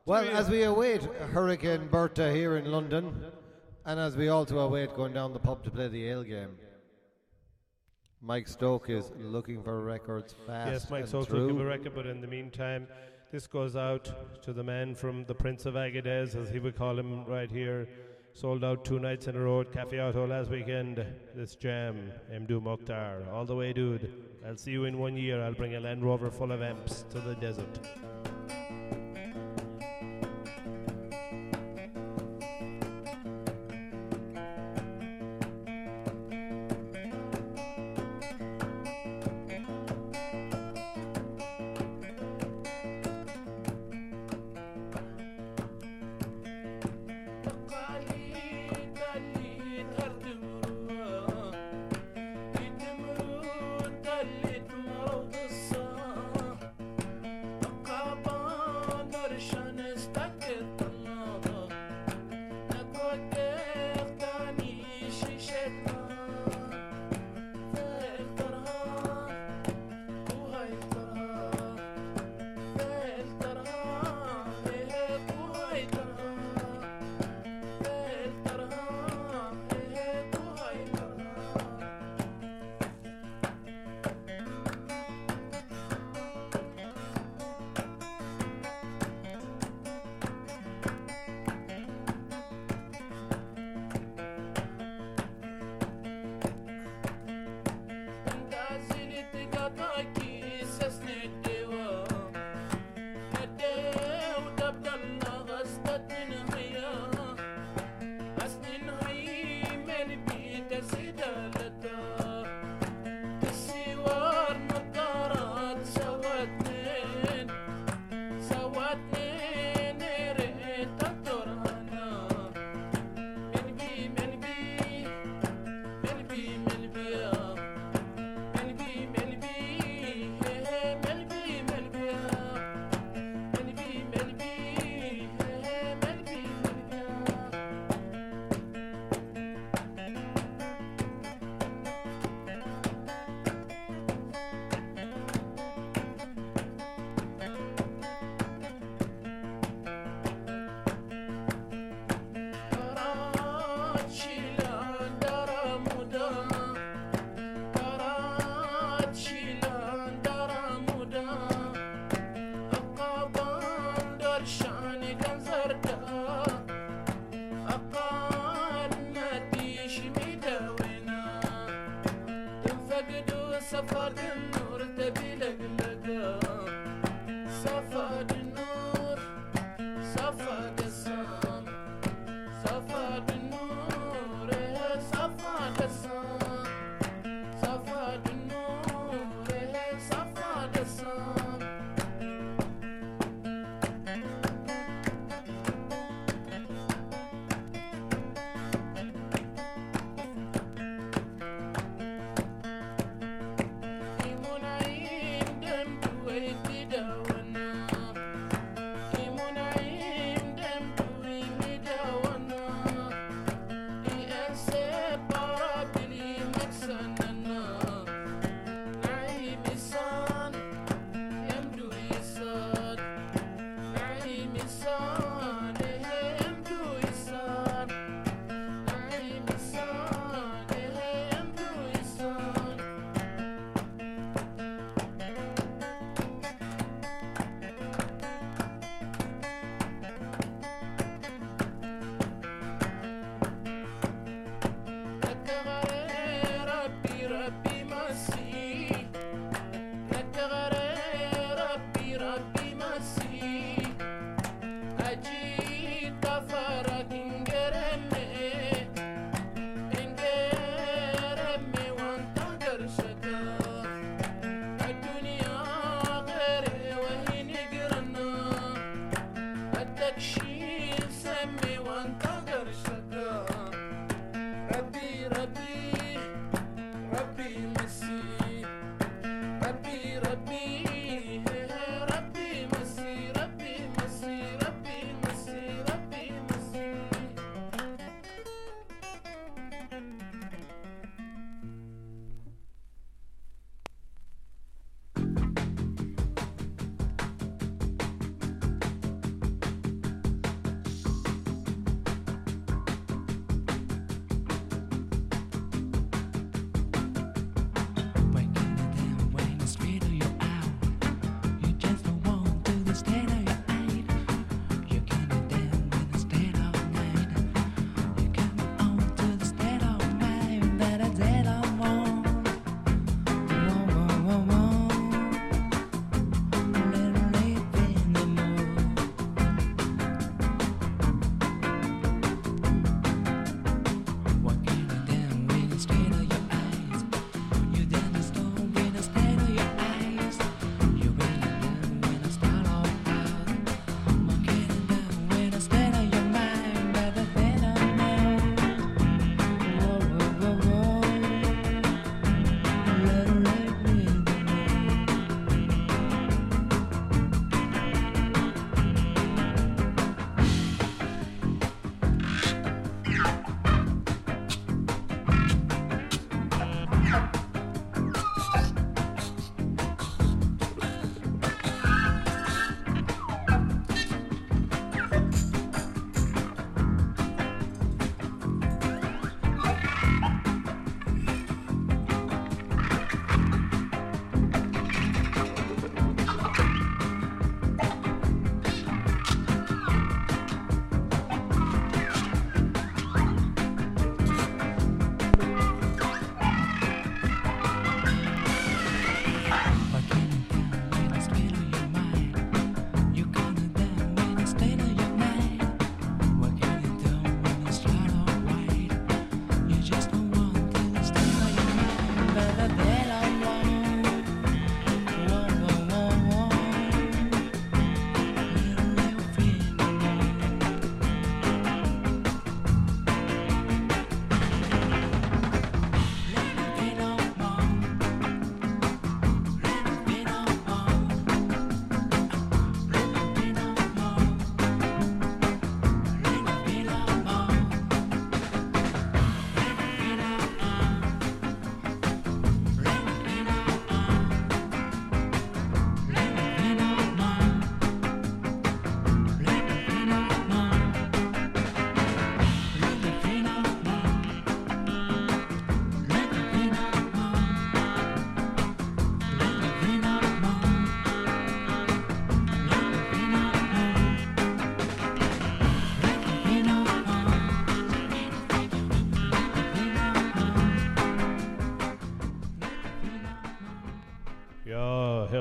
[0.05, 3.31] Well, as we await Hurricane Berta here in London,
[3.89, 6.55] and as we also await going down the pub to play the Ale game,
[8.21, 10.91] Mike Stoke is looking for records fast.
[10.91, 11.47] Yes, also true.
[11.47, 12.87] give a record, but in the meantime,
[13.31, 16.99] this goes out to the man from the Prince of Agadez, as he would call
[16.99, 17.87] him right here.
[18.33, 21.03] Sold out two nights in a row at Cafe Oto last weekend.
[21.35, 23.27] This jam, Mdou Moctar.
[23.33, 24.13] All the way, dude.
[24.45, 25.41] I'll see you in one year.
[25.43, 27.79] I'll bring a Land Rover full of amps to the desert.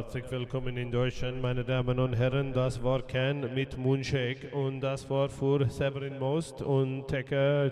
[0.09, 2.55] Herzlich willkommen in Deutschland, meine Damen und Herren.
[2.55, 7.71] Das war Can mit Moonshake und das war für Severin Most und Tekka.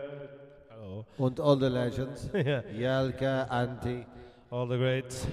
[1.17, 2.29] Und all the legends.
[2.35, 2.63] Yeah.
[2.75, 4.05] Yelka, Anti.
[4.51, 5.27] All the greats.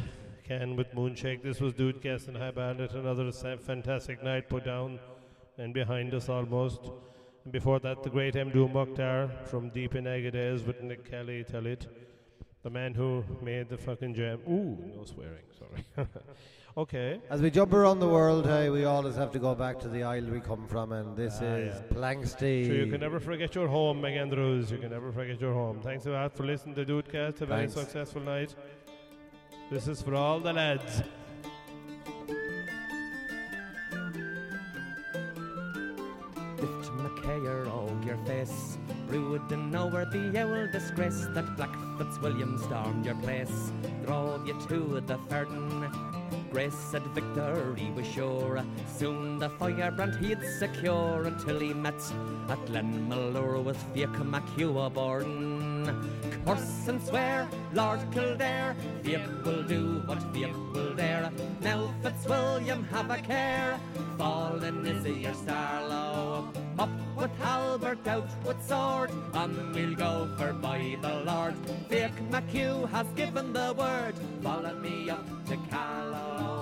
[0.47, 1.41] Can with Moonshake.
[1.41, 2.93] This was DOODcast and High Bandit.
[2.93, 4.97] Another fantastic night put down
[5.57, 6.89] and behind us almost.
[7.43, 11.85] And before that, the great Mdou Moctar from deep in Agadez with Nikali Talit.
[12.63, 14.39] The man who made the fucking jam.
[14.47, 16.07] Ooh, no swearing, sorry.
[16.77, 17.19] okay.
[17.29, 20.03] As we jump around the world, hey, we always have to go back to the
[20.03, 21.95] isle we come from, and this Ah, is yeah.
[21.97, 22.65] Planxty.
[22.65, 24.71] Sure, you can never forget your home, Meg Andrews.
[24.71, 25.79] You can never forget your home.
[25.81, 27.41] Thanks a lot for listening to DOODcast.
[27.41, 28.55] A very successful night.
[29.71, 31.01] This is for all the lads.
[36.59, 38.77] Lift MacCahir over your face.
[39.07, 43.71] Brooding over the old disgrace that Black Fitzwilliam stormed your place.
[44.05, 46.22] Drove you to the Ferden.
[46.53, 48.63] Grace said victory was sure.
[48.85, 51.99] Soon the firebrand he'd secure until he met
[52.47, 55.72] at Glenmalure with Fiach MacHugh Borden.
[56.45, 61.31] Curse and swear, Lord Kildare, Fiach will do what Fiach will dare.
[61.61, 63.79] Now Fitzwilliam have a care,
[64.17, 66.47] fallen is your Starlow.
[66.77, 71.55] Up with halbert, out with sword, and we'll go for by the Lord.
[71.89, 76.52] Fiach MacHugh has given the word, follow me up to Carlow.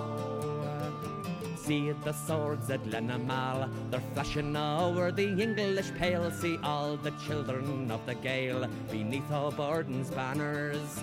[1.62, 6.28] See the swords at Glenmalure, they're flashing over the English pale.
[6.32, 10.98] See all the children of the Gael beneath O'Borden's banners.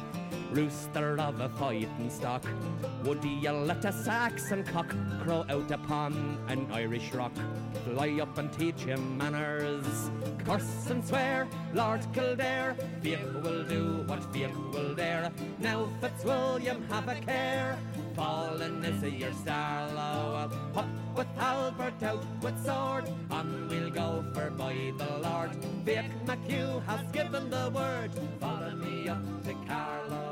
[0.52, 2.44] Rooster of a fighting stock,
[3.06, 7.32] would you let a Saxon cock crow out upon an Irish rock?
[7.86, 10.10] Fly up and teach him manners.
[10.44, 15.32] Curse and swear, Lord Kildare, Fiach will do what Fiach will dare.
[15.60, 17.78] Now Fitzwilliam have a care,
[18.20, 20.52] fallen is your Starlow.
[20.76, 25.52] Oh, up with halbert, out with sword, on we'll go for by the Lord.
[25.86, 30.29] Fiach MacHugh has given the word, follow me up to Carlow.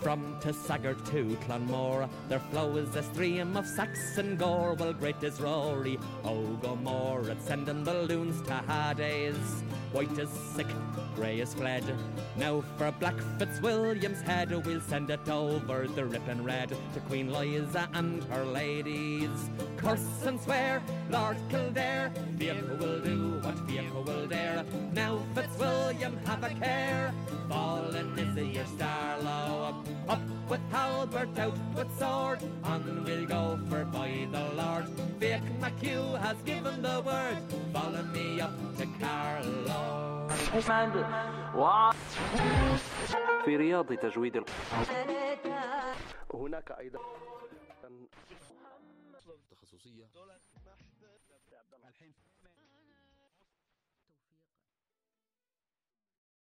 [0.00, 4.74] From Tassagart to Clonmore, there flows a stream of Saxon gore.
[4.74, 9.64] Well, great is Rory, Ogomore, at sending the loons to Hades.
[9.92, 10.68] White is sick,
[11.16, 11.82] grey is fled.
[12.36, 17.88] Now for Black Fitzwilliam's head, we'll send it over the ripping red to Queen Liza
[17.94, 19.50] and her ladies.
[19.78, 24.64] Curse and swear, Lord Kildare, Fiach will do what Fiach will dare.
[24.92, 27.12] Now Fitzwilliam have a care,
[27.48, 29.87] fallen is your Starlow.
[30.08, 34.86] Up with halbert, out with sword, on we'll go for by the Lord.
[35.20, 37.38] Fiach MacHugh has given the word,
[37.72, 40.08] follow me up to Carlow.
[43.44, 44.42] في رياض تجويد
[46.34, 46.98] هناك أيضا